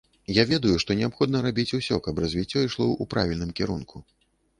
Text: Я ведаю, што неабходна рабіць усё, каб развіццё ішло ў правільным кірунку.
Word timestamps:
Я 0.35 0.43
ведаю, 0.51 0.77
што 0.83 0.95
неабходна 1.01 1.41
рабіць 1.47 1.75
усё, 1.79 1.99
каб 2.07 2.21
развіццё 2.25 2.59
ішло 2.69 2.87
ў 2.87 3.03
правільным 3.13 3.53
кірунку. 3.61 4.03